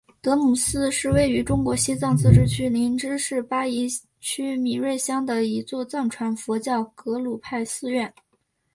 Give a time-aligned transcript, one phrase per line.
[0.19, 3.87] 德木寺是位于中国西藏自治区林芝市巴宜
[4.19, 8.11] 区米瑞乡的一座藏传佛教格鲁派寺院。